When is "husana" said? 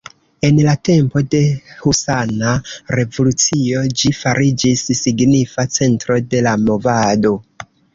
1.83-2.55